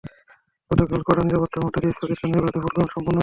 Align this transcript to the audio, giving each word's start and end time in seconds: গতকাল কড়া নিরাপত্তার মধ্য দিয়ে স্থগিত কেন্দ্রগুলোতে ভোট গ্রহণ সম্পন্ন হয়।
গতকাল 0.71 1.01
কড়া 1.07 1.21
নিরাপত্তার 1.23 1.63
মধ্য 1.63 1.75
দিয়ে 1.79 1.95
স্থগিত 1.95 2.17
কেন্দ্রগুলোতে 2.21 2.57
ভোট 2.59 2.71
গ্রহণ 2.73 2.89
সম্পন্ন 2.93 3.07
হয়। 3.07 3.19